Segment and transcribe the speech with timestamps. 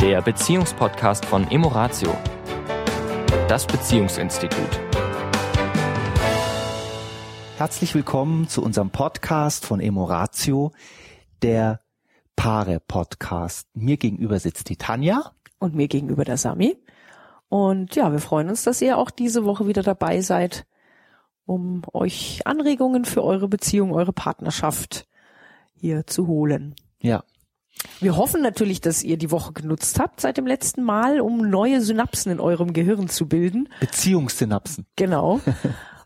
[0.00, 2.16] der Beziehungspodcast von Emoratio,
[3.48, 4.80] das Beziehungsinstitut.
[7.58, 10.72] Herzlich willkommen zu unserem Podcast von Emoratio,
[11.42, 11.82] der
[12.34, 13.68] Paare-Podcast.
[13.74, 15.32] Mir gegenüber sitzt die Tanja.
[15.58, 16.78] Und mir gegenüber der Sami.
[17.50, 20.64] Und ja, wir freuen uns, dass ihr auch diese Woche wieder dabei seid,
[21.44, 25.06] um euch Anregungen für eure Beziehung, eure Partnerschaft
[25.74, 26.74] hier zu holen.
[27.00, 27.22] Ja.
[28.00, 31.80] Wir hoffen natürlich, dass ihr die Woche genutzt habt seit dem letzten Mal, um neue
[31.80, 33.68] Synapsen in eurem Gehirn zu bilden.
[33.80, 34.86] Beziehungssynapsen.
[34.96, 35.40] Genau.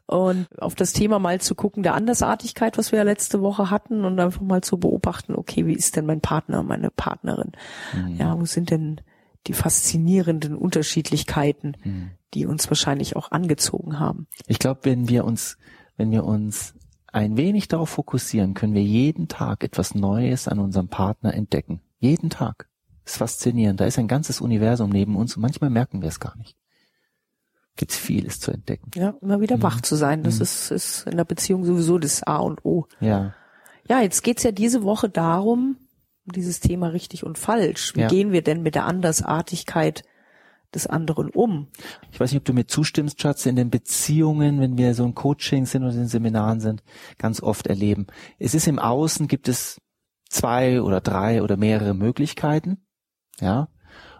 [0.07, 4.05] und auf das Thema mal zu gucken, der Andersartigkeit, was wir ja letzte Woche hatten
[4.05, 7.53] und einfach mal zu beobachten, okay, wie ist denn mein Partner, meine Partnerin?
[7.95, 8.17] Mhm.
[8.17, 9.01] Ja, wo sind denn
[9.47, 12.11] die faszinierenden Unterschiedlichkeiten, mhm.
[12.35, 14.27] die uns wahrscheinlich auch angezogen haben?
[14.47, 15.59] Ich glaube, wenn wir uns,
[15.97, 16.75] wenn wir uns
[17.15, 21.81] ein wenig darauf fokussieren, können wir jeden Tag etwas Neues an unserem Partner entdecken.
[22.01, 22.69] Jeden Tag.
[23.05, 23.81] Das ist faszinierend.
[23.81, 26.57] Da ist ein ganzes Universum neben uns und manchmal merken wir es gar nicht.
[27.77, 28.91] Gibt's vieles zu entdecken.
[28.95, 29.63] Ja, immer wieder mhm.
[29.63, 30.23] wach zu sein.
[30.23, 30.43] Das mhm.
[30.43, 32.87] ist, ist in der Beziehung sowieso das A und O.
[33.01, 33.35] Ja.
[33.89, 35.77] Ja, jetzt geht's ja diese Woche darum,
[36.25, 37.95] dieses Thema richtig und falsch.
[37.95, 38.09] Wie ja.
[38.09, 40.03] gehen wir denn mit der Andersartigkeit
[40.75, 41.69] des anderen um.
[42.13, 45.15] Ich weiß nicht, ob du mir zustimmst, Schatz, in den Beziehungen, wenn wir so ein
[45.15, 46.83] Coaching sind oder in Seminaren sind,
[47.19, 48.07] ganz oft erleben.
[48.39, 49.81] Es ist im Außen, gibt es
[50.29, 52.85] zwei oder drei oder mehrere Möglichkeiten,
[53.41, 53.69] ja,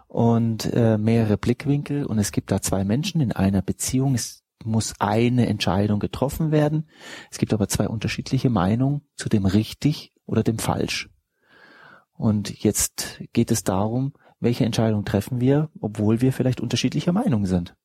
[0.07, 4.15] und äh, mehrere Blickwinkel und es gibt da zwei Menschen in einer Beziehung.
[4.15, 6.89] Es muss eine Entscheidung getroffen werden.
[7.31, 11.09] Es gibt aber zwei unterschiedliche Meinungen zu dem richtig oder dem falsch.
[12.13, 14.13] Und jetzt geht es darum,
[14.45, 17.75] welche Entscheidung treffen wir, obwohl wir vielleicht unterschiedlicher Meinung sind.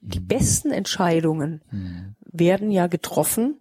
[0.00, 2.14] Die besten Entscheidungen mhm.
[2.20, 3.60] werden ja getroffen,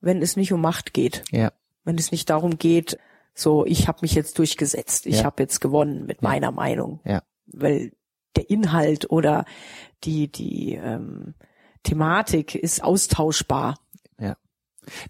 [0.00, 1.22] wenn es nicht um Macht geht.
[1.30, 1.52] Ja.
[1.84, 2.98] Wenn es nicht darum geht,
[3.34, 5.24] so ich habe mich jetzt durchgesetzt, ich ja.
[5.24, 6.28] habe jetzt gewonnen mit ja.
[6.28, 7.00] meiner Meinung.
[7.04, 7.22] Ja.
[7.46, 7.92] Weil
[8.34, 9.44] der Inhalt oder
[10.04, 11.34] die die ähm,
[11.84, 13.78] Thematik ist austauschbar.
[14.18, 14.36] Ja.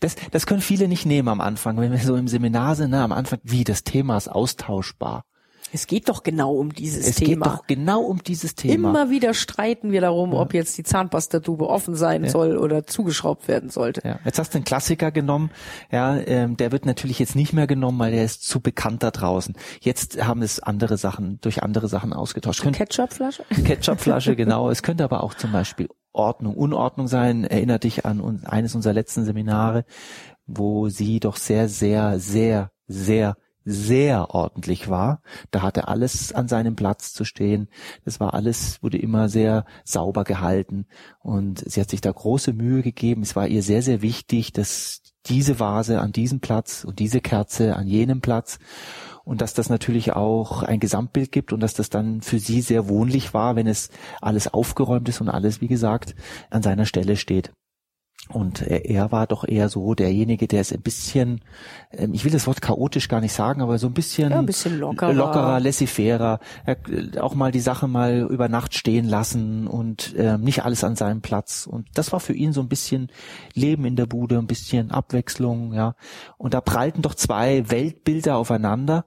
[0.01, 3.01] Das, das können viele nicht nehmen am Anfang, wenn wir so im Seminar sind, ne,
[3.01, 5.25] am Anfang, wie das Thema ist austauschbar.
[5.73, 7.47] Es geht doch genau um dieses es Thema.
[7.47, 8.75] Es geht doch genau um dieses Thema.
[8.75, 10.41] Immer wieder streiten wir darum, ja.
[10.41, 12.31] ob jetzt die Zahnpastatube offen sein ja.
[12.31, 14.03] soll oder zugeschraubt werden sollte.
[14.07, 14.19] Ja.
[14.25, 15.51] Jetzt hast du einen Klassiker genommen.
[15.91, 19.11] Ja, ähm, der wird natürlich jetzt nicht mehr genommen, weil der ist zu bekannt da
[19.11, 19.55] draußen.
[19.81, 22.63] Jetzt haben es andere Sachen durch andere Sachen ausgetauscht.
[22.63, 23.45] Ketchupflasche?
[23.65, 24.71] Ketchupflasche, genau.
[24.71, 27.45] Es könnte aber auch zum Beispiel Ordnung, Unordnung sein.
[27.45, 29.85] Erinner dich an eines unserer letzten Seminare,
[30.47, 35.21] wo sie doch sehr, sehr, sehr, sehr sehr ordentlich war.
[35.51, 37.69] Da hatte alles an seinem Platz zu stehen.
[38.05, 40.87] Das war alles, wurde immer sehr sauber gehalten.
[41.19, 43.23] Und sie hat sich da große Mühe gegeben.
[43.23, 47.75] Es war ihr sehr, sehr wichtig, dass diese Vase an diesem Platz und diese Kerze
[47.75, 48.61] an jenem Platz
[49.25, 52.89] und dass das natürlich auch ein Gesamtbild gibt und dass das dann für sie sehr
[52.89, 53.91] wohnlich war, wenn es
[54.21, 56.15] alles aufgeräumt ist und alles, wie gesagt,
[56.51, 57.53] an seiner Stelle steht.
[58.29, 61.43] Und er war doch eher so derjenige, der es ein bisschen,
[61.93, 64.47] ähm, ich will das Wort chaotisch gar nicht sagen, aber so ein bisschen, ja, ein
[64.47, 66.41] bisschen lockerer, lockerer laissez-fairer,
[67.21, 71.21] auch mal die Sache mal über Nacht stehen lassen und äh, nicht alles an seinem
[71.21, 71.69] Platz.
[71.71, 73.11] Und das war für ihn so ein bisschen
[73.55, 75.95] Leben in der Bude, ein bisschen Abwechslung, ja.
[76.37, 79.07] Und da prallten doch zwei Weltbilder aufeinander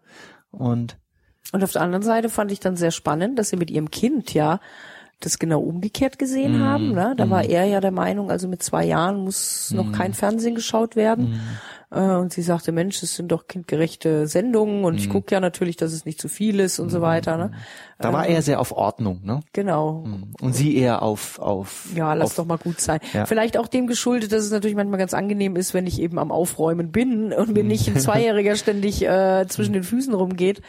[0.52, 0.98] und
[1.52, 4.36] und auf der anderen Seite fand ich dann sehr spannend, dass sie mit ihrem Kind
[4.36, 4.60] ja
[5.20, 6.92] das genau umgekehrt gesehen mm, haben.
[6.94, 7.14] Ne?
[7.18, 7.30] Da mm.
[7.30, 11.42] war er ja der Meinung, also mit zwei Jahren muss noch kein Fernsehen geschaut werden.
[11.92, 15.14] Äh, und sie sagte, Mensch, es sind doch kindgerechte Sendungen und ich mhm.
[15.14, 17.04] gucke ja natürlich, dass es nicht zu viel ist und so mhm.
[17.04, 17.38] weiter.
[17.38, 17.52] Ne?
[17.98, 19.42] Da war ähm, er sehr auf Ordnung, ne?
[19.54, 20.06] Genau.
[20.06, 20.34] Mhm.
[20.40, 23.00] Und sie eher auf auf Ja, lass auf, doch mal gut sein.
[23.14, 23.26] Ja.
[23.26, 26.32] Vielleicht auch dem geschuldet, dass es natürlich manchmal ganz angenehm ist, wenn ich eben am
[26.32, 30.62] Aufräumen bin und mir nicht ein Zweijähriger ständig äh, zwischen den Füßen rumgeht.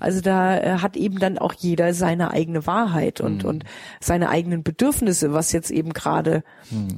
[0.00, 3.64] Also da äh, hat eben dann auch jeder seine eigene Wahrheit und und
[4.00, 6.42] seine eigenen Bedürfnisse, was jetzt eben gerade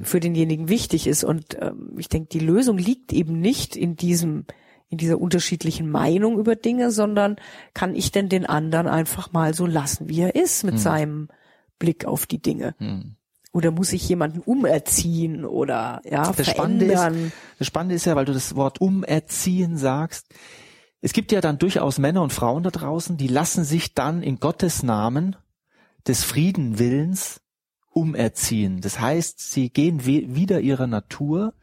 [0.02, 1.24] für denjenigen wichtig ist.
[1.24, 4.44] Und ähm, ich denke, die Lösung liegt eben nicht nicht in diesem
[4.92, 7.36] in dieser unterschiedlichen Meinung über Dinge, sondern
[7.74, 10.80] kann ich denn den anderen einfach mal so lassen, wie er ist mit hm.
[10.80, 11.28] seinem
[11.78, 12.74] Blick auf die Dinge?
[12.78, 13.14] Hm.
[13.52, 16.90] Oder muss ich jemanden umerziehen oder ja das verändern?
[16.90, 20.26] Spannende ist, das Spannende ist ja, weil du das Wort umerziehen sagst.
[21.00, 24.40] Es gibt ja dann durchaus Männer und Frauen da draußen, die lassen sich dann in
[24.40, 25.36] Gottes Namen
[26.04, 27.40] des Friedenwillens
[27.90, 28.80] umerziehen.
[28.80, 31.54] Das heißt, sie gehen wieder ihrer Natur,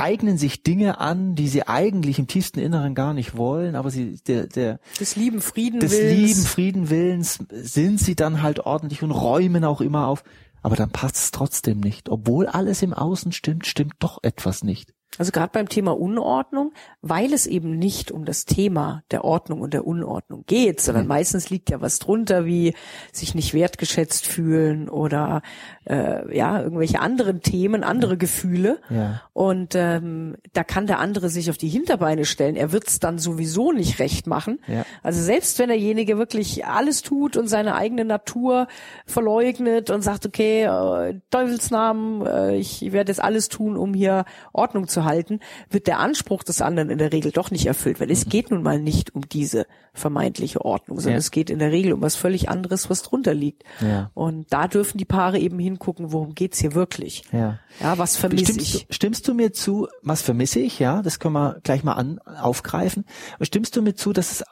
[0.00, 4.18] eignen sich Dinge an, die sie eigentlich im tiefsten Inneren gar nicht wollen, aber sie
[4.26, 9.10] der der des lieben Frieden des lieben Frieden Willens sind sie dann halt ordentlich und
[9.10, 10.24] räumen auch immer auf,
[10.62, 14.92] aber dann passt es trotzdem nicht, obwohl alles im Außen stimmt, stimmt doch etwas nicht.
[15.18, 16.72] Also gerade beim Thema Unordnung,
[17.02, 21.08] weil es eben nicht um das Thema der Ordnung und der Unordnung geht, sondern mhm.
[21.08, 22.74] meistens liegt ja was drunter, wie
[23.12, 25.42] sich nicht wertgeschätzt fühlen oder
[25.84, 28.20] äh, ja irgendwelche anderen Themen, andere.
[28.20, 28.78] Gefühle.
[28.88, 29.22] Ja.
[29.32, 32.54] Und ähm, da kann der andere sich auf die Hinterbeine stellen.
[32.54, 34.60] Er wird es dann sowieso nicht recht machen.
[34.68, 34.84] Ja.
[35.02, 38.68] Also selbst wenn derjenige wirklich alles tut und seine eigene Natur
[39.06, 44.86] verleugnet und sagt, okay, äh, Teufelsnamen, äh, ich werde jetzt alles tun, um hier Ordnung
[44.86, 48.26] zu halten, wird der Anspruch des anderen in der Regel doch nicht erfüllt, weil es
[48.26, 48.30] mhm.
[48.30, 51.18] geht nun mal nicht um diese vermeintliche Ordnung, sondern ja.
[51.18, 53.64] es geht in der Regel um was völlig anderes, was drunter liegt.
[53.80, 54.10] Ja.
[54.14, 57.24] Und da dürfen die Paare eben hingucken, worum geht's hier wirklich?
[57.32, 58.86] Ja, ja was vermisse stimmst ich?
[58.90, 60.78] Stimmst du mir zu, was vermisse ich?
[60.78, 63.04] Ja, das können wir gleich mal an, aufgreifen.
[63.40, 64.44] Stimmst du mir zu, dass es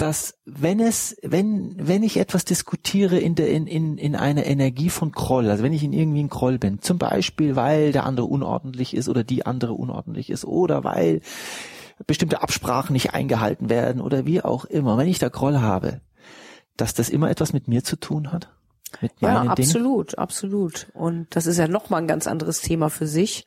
[0.00, 4.88] dass wenn es, wenn, wenn ich etwas diskutiere in der, in, in, in einer Energie
[4.88, 8.24] von Kroll, also wenn ich in irgendwie ein Kroll bin, zum Beispiel, weil der andere
[8.24, 11.20] unordentlich ist oder die andere unordentlich ist oder weil
[12.06, 16.00] bestimmte Absprachen nicht eingehalten werden oder wie auch immer, wenn ich da Groll habe,
[16.78, 18.48] dass das immer etwas mit mir zu tun hat?
[19.02, 20.18] Mit ja, absolut, Dingen?
[20.18, 20.88] absolut.
[20.94, 23.44] Und das ist ja nochmal ein ganz anderes Thema für sich,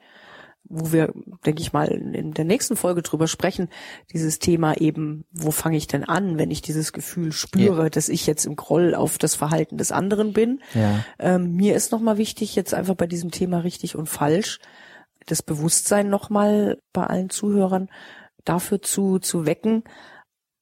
[0.65, 1.13] wo wir,
[1.45, 3.69] denke ich mal, in der nächsten Folge drüber sprechen,
[4.11, 7.89] dieses Thema eben, wo fange ich denn an, wenn ich dieses Gefühl spüre, ja.
[7.89, 10.61] dass ich jetzt im Groll auf das Verhalten des anderen bin.
[10.73, 11.03] Ja.
[11.19, 14.59] Ähm, mir ist nochmal wichtig, jetzt einfach bei diesem Thema richtig und falsch,
[15.25, 17.89] das Bewusstsein nochmal bei allen Zuhörern
[18.43, 19.83] dafür zu, zu wecken,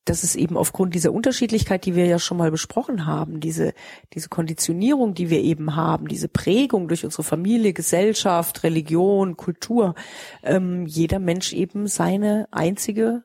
[0.06, 3.74] dass es eben aufgrund dieser Unterschiedlichkeit, die wir ja schon mal besprochen haben, diese,
[4.14, 9.94] diese Konditionierung, die wir eben haben, diese Prägung durch unsere Familie, Gesellschaft, Religion, Kultur,
[10.44, 13.24] ähm, jeder Mensch eben seine einzige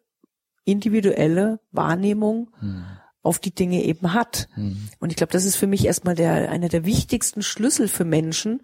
[0.65, 2.85] individuelle Wahrnehmung hm.
[3.23, 4.49] auf die Dinge eben hat.
[4.55, 4.89] Hm.
[4.99, 8.63] Und ich glaube, das ist für mich erstmal der, einer der wichtigsten Schlüssel für Menschen,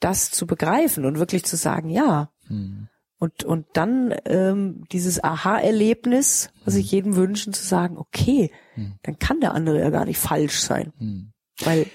[0.00, 6.50] das zu begreifen und wirklich zu sagen, ja, hm und, und dann ähm, dieses Aha-Erlebnis,
[6.64, 6.96] was ich hm.
[6.96, 8.94] jedem wünschen, zu sagen, okay, hm.
[9.02, 10.92] dann kann der andere ja gar nicht falsch sein.
[10.98, 11.32] Hm.
[11.64, 11.86] Weil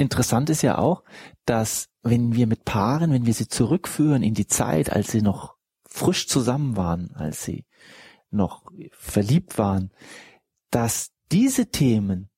[0.00, 1.04] Interessant ist ja auch,
[1.44, 5.56] dass wenn wir mit Paaren, wenn wir sie zurückführen in die Zeit, als sie noch
[5.86, 7.66] frisch zusammen waren, als sie
[8.30, 8.62] noch
[8.92, 9.90] verliebt waren,
[10.70, 12.30] dass diese Themen,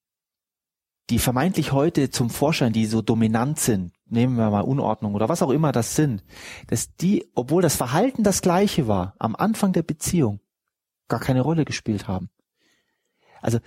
[1.09, 5.41] die vermeintlich heute zum Vorschein, die so dominant sind, nehmen wir mal Unordnung oder was
[5.41, 6.23] auch immer das sind,
[6.67, 10.39] dass die, obwohl das Verhalten das gleiche war, am Anfang der Beziehung,
[11.09, 12.29] gar keine Rolle gespielt haben.
[13.41, 13.59] Also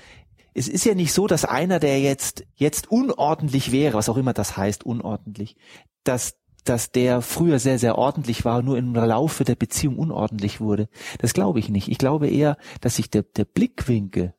[0.54, 4.32] es ist ja nicht so, dass einer, der jetzt jetzt unordentlich wäre, was auch immer
[4.32, 5.56] das heißt, unordentlich,
[6.02, 10.88] dass dass der früher sehr, sehr ordentlich war, nur im Laufe der Beziehung unordentlich wurde.
[11.19, 11.88] Das glaube ich nicht.
[11.88, 14.34] Ich glaube eher, dass sich der, der Blickwinkel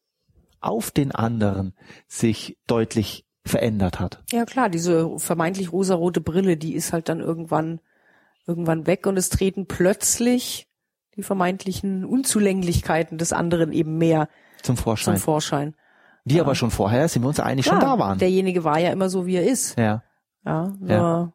[0.59, 1.74] auf den anderen
[2.07, 4.23] sich deutlich verändert hat.
[4.31, 7.79] Ja klar, diese vermeintlich rosarote Brille, die ist halt dann irgendwann
[8.47, 10.67] irgendwann weg und es treten plötzlich
[11.15, 14.29] die vermeintlichen Unzulänglichkeiten des anderen eben mehr
[14.63, 15.15] zum Vorschein.
[15.15, 15.75] Zum Vorschein.
[16.25, 16.44] Die ja.
[16.44, 18.19] aber schon vorher, sind wir uns einig, klar, schon da waren.
[18.19, 19.77] Derjenige war ja immer so, wie er ist.
[19.77, 20.03] Ja.
[20.45, 21.33] Ja, nur ja.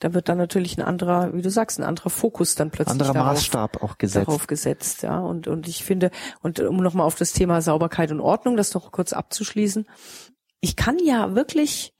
[0.00, 3.12] da wird dann natürlich ein anderer, wie du sagst, ein anderer Fokus dann plötzlich anderer
[3.12, 4.26] darauf, Maßstab auch gesetzt.
[4.26, 5.20] darauf gesetzt, ja.
[5.20, 6.10] Und und ich finde
[6.40, 9.86] und um nochmal auf das Thema Sauberkeit und Ordnung, das noch kurz abzuschließen,
[10.62, 11.92] ich kann ja wirklich,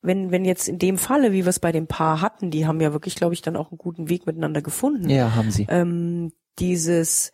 [0.00, 2.80] wenn, wenn jetzt in dem Falle, wie wir es bei dem Paar hatten, die haben
[2.80, 5.10] ja wirklich, glaube ich, dann auch einen guten Weg miteinander gefunden.
[5.10, 5.66] Ja, haben sie.
[5.68, 7.32] Ähm, dieses,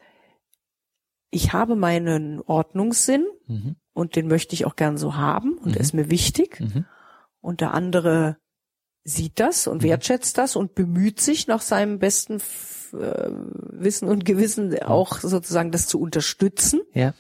[1.30, 3.76] ich habe meinen Ordnungssinn mhm.
[3.92, 5.80] und den möchte ich auch gern so haben und mhm.
[5.80, 6.60] ist mir wichtig.
[6.60, 6.86] Mhm.
[7.40, 8.38] Und der andere
[9.04, 9.88] sieht das und mhm.
[9.88, 12.38] wertschätzt das und bemüht sich nach seinem besten
[12.94, 16.80] äh, Wissen und Gewissen auch sozusagen das zu unterstützen.
[16.94, 17.12] Ja.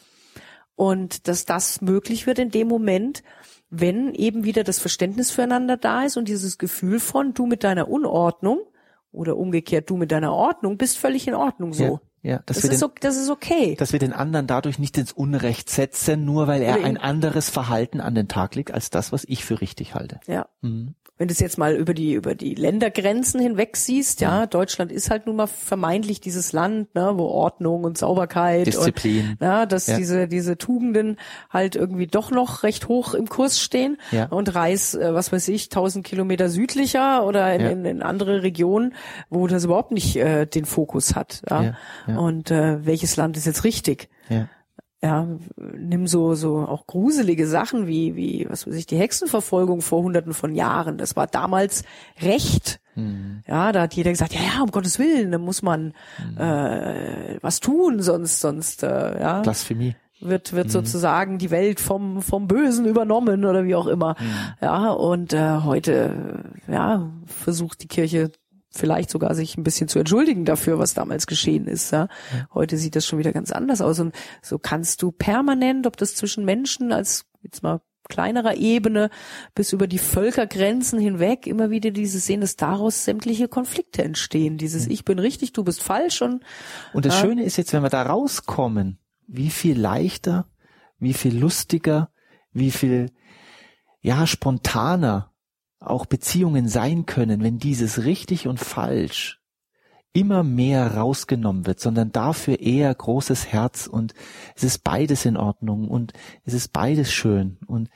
[0.78, 3.24] Und dass das möglich wird in dem Moment,
[3.68, 7.88] wenn eben wieder das Verständnis füreinander da ist und dieses Gefühl von du mit deiner
[7.88, 8.60] Unordnung
[9.10, 11.82] oder umgekehrt du mit deiner Ordnung bist völlig in Ordnung so.
[11.82, 12.00] Ja.
[12.20, 13.76] Ja, das, das ist, den, das ist okay.
[13.76, 18.00] Dass wir den anderen dadurch nicht ins Unrecht setzen, nur weil er ein anderes Verhalten
[18.00, 20.18] an den Tag legt als das, was ich für richtig halte.
[20.26, 20.48] Ja.
[20.60, 24.92] Mhm wenn du es jetzt mal über die über die Ländergrenzen hinweg siehst, ja, Deutschland
[24.92, 29.66] ist halt nun mal vermeintlich dieses Land, ne, wo Ordnung und Sauberkeit Disziplin, und, ja,
[29.66, 29.96] dass ja.
[29.96, 31.16] diese diese Tugenden
[31.50, 34.26] halt irgendwie doch noch recht hoch im Kurs stehen ja.
[34.26, 37.68] und Reis, äh, was weiß ich, tausend Kilometer südlicher oder in, ja.
[37.70, 38.94] in, in, andere Regionen,
[39.28, 41.74] wo das überhaupt nicht äh, den Fokus hat, ja,
[42.06, 44.08] und äh, welches Land ist jetzt richtig?
[44.28, 44.48] Ja
[45.02, 50.02] ja, nimm so, so auch gruselige Sachen wie, wie, was weiß ich, die Hexenverfolgung vor
[50.02, 50.98] hunderten von Jahren.
[50.98, 51.84] Das war damals
[52.20, 52.80] Recht.
[52.96, 53.44] Mhm.
[53.46, 56.38] Ja, da hat jeder gesagt, ja, ja, um Gottes Willen, da muss man mhm.
[56.38, 59.40] äh, was tun, sonst, sonst, äh, ja.
[59.42, 59.94] Blasphemie.
[60.20, 60.70] Wird, wird mhm.
[60.72, 64.16] sozusagen die Welt vom, vom Bösen übernommen oder wie auch immer.
[64.18, 64.32] Mhm.
[64.60, 68.32] Ja, und äh, heute, ja, versucht die Kirche
[68.70, 71.90] vielleicht sogar sich ein bisschen zu entschuldigen dafür, was damals geschehen ist.
[71.90, 72.08] Ja?
[72.52, 73.98] Heute sieht das schon wieder ganz anders aus.
[74.00, 79.10] Und so kannst du permanent, ob das zwischen Menschen als jetzt mal kleinerer Ebene
[79.54, 84.56] bis über die Völkergrenzen hinweg immer wieder dieses sehen, dass daraus sämtliche Konflikte entstehen.
[84.56, 86.42] Dieses Ich bin richtig, du bist falsch und
[86.94, 87.26] Und das Ja.
[87.26, 90.48] Schöne ist jetzt, wenn wir da rauskommen, wie viel leichter,
[90.98, 92.10] wie viel lustiger,
[92.52, 93.12] wie viel,
[94.00, 95.32] ja, spontaner
[95.80, 99.40] auch Beziehungen sein können, wenn dieses richtig und falsch
[100.12, 104.14] immer mehr rausgenommen wird, sondern dafür eher großes Herz und
[104.56, 106.12] es ist beides in Ordnung und
[106.44, 107.88] es ist beides schön und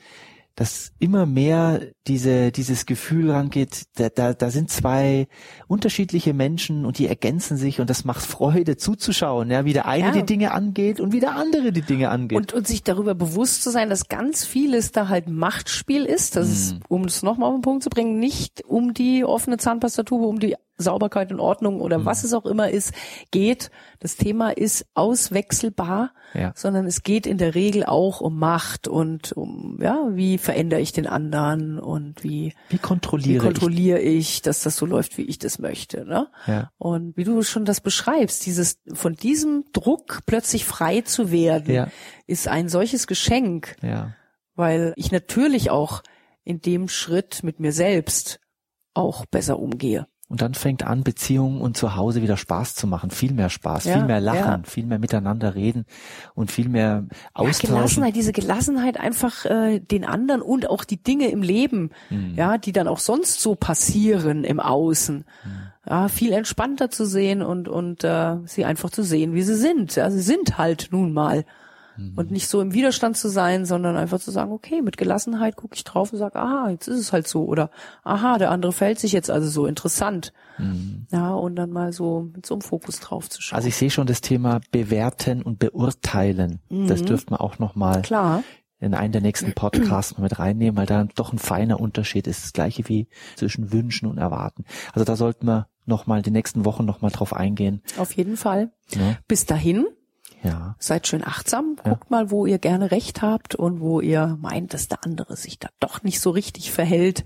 [0.55, 5.27] dass immer mehr diese, dieses Gefühl rangeht, da, da, da sind zwei
[5.67, 10.07] unterschiedliche Menschen und die ergänzen sich und das macht Freude zuzuschauen, ja, wie der eine
[10.07, 10.11] Ja.
[10.11, 12.37] die Dinge angeht und wie der andere die Dinge angeht.
[12.37, 16.47] Und, und sich darüber bewusst zu sein, dass ganz vieles da halt Machtspiel ist, dass
[16.49, 20.39] es, um es nochmal auf den Punkt zu bringen, nicht um die offene Zahnpastatube, um
[20.39, 22.93] die Sauberkeit und Ordnung oder was es auch immer ist,
[23.31, 23.69] geht.
[23.99, 26.51] Das Thema ist auswechselbar, Ja.
[26.55, 30.91] sondern es geht in der Regel auch um Macht und um, ja, wie verändere ich
[30.91, 35.37] den anderen und wie, wie wie kontrolliere kontrolliere ich, dass das so läuft, wie ich
[35.39, 36.27] das möchte, ne?
[36.43, 36.47] ich?
[36.47, 36.71] Ja.
[36.77, 41.87] Und wie du schon das beschreibst, dieses von diesem Druck plötzlich frei zu werden, Ja.
[42.27, 44.15] ist ein solches Geschenk, Ja.
[44.55, 46.01] weil ich natürlich auch
[46.43, 48.39] in dem Schritt mit mir selbst
[48.93, 50.07] auch besser umgehe.
[50.33, 53.11] Und dann fängt an, Beziehungen und zu Hause wieder Spaß zu machen.
[53.11, 54.67] Viel mehr Spaß, Ja, viel mehr Lachen, ja.
[54.67, 55.85] viel mehr miteinander reden
[56.33, 57.75] und viel mehr Ja, austauschen.
[57.75, 62.33] Gelassenheit, diese Gelassenheit einfach äh, den anderen und auch die Dinge im Leben, Hm.
[62.35, 65.51] ja, die dann auch sonst so passieren im Außen, Hm.
[65.87, 69.95] ja, viel entspannter zu sehen und und äh, sie einfach zu sehen, wie sie sind.
[69.95, 71.45] Ja, sie sind halt nun mal
[71.95, 72.13] Hm.
[72.15, 75.75] und nicht so im Widerstand zu sein, sondern einfach zu sagen, okay, mit Gelassenheit gucke
[75.75, 77.69] ich drauf und sage, aha, jetzt ist es halt so oder
[78.03, 80.33] aha, der andere verhält sich jetzt also so interessant.
[81.11, 83.57] Ja, und dann mal so mit so einem Fokus drauf zu schauen.
[83.57, 86.59] Also ich sehe schon das Thema bewerten und beurteilen.
[86.69, 88.01] Das dürfte man auch noch mal Mhm.
[88.03, 88.43] Klar.
[88.79, 92.43] in einen der nächsten Podcasts mit reinnehmen, weil da doch ein feiner Unterschied ist.
[92.43, 94.65] Das gleiche wie zwischen Wünschen und Erwarten.
[94.93, 97.81] Also da sollten wir noch mal in den nächsten Wochen noch mal drauf eingehen.
[97.97, 98.71] Auf jeden Fall.
[98.95, 99.17] Ne?
[99.27, 99.85] Bis dahin
[100.43, 100.75] Ja.
[100.77, 104.87] Seid schön achtsam, guckt mal, wo ihr gerne recht habt und wo ihr meint, dass
[104.89, 107.23] der andere sich da doch nicht so richtig verhält.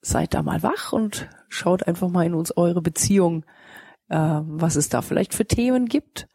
[0.00, 3.44] Seid da mal wach und schaut einfach mal in uns eure Beziehung,
[4.08, 6.28] äh, was es da vielleicht für Themen gibt.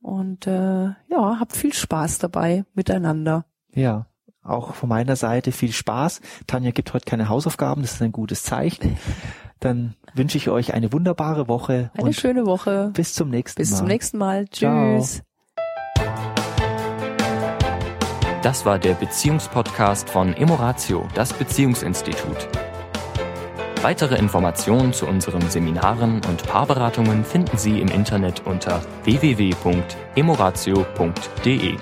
[0.00, 3.44] Und äh, ja, habt viel Spaß dabei miteinander.
[3.74, 4.06] Ja.
[4.42, 6.20] Auch von meiner Seite viel Spaß.
[6.46, 8.96] Tanja gibt heute keine Hausaufgaben, das ist ein gutes Zeichen.
[9.60, 12.90] Dann wünsche ich euch eine wunderbare Woche Eine schöne Woche.
[12.94, 13.76] bis zum nächsten Bis Mal.
[13.78, 14.48] zum nächsten Mal.
[14.48, 15.04] Ciao.
[18.42, 22.48] Das war der Beziehungspodcast von Emoratio, das Beziehungsinstitut.
[23.82, 31.76] Weitere Informationen zu unseren Seminaren und Paarberatungen finden Sie im Internet unter www.emoratio.de.